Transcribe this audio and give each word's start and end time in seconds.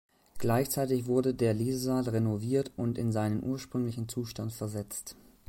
Gleichzeitig 0.39 1.05
wurde 1.05 1.35
der 1.35 1.53
Lesesaal 1.53 2.09
renoviert 2.09 2.71
und 2.75 2.97
in 2.97 3.11
seinen 3.11 3.43
ursprünglichen 3.43 4.09
Zustand 4.09 4.51
versetzt. 4.51 5.15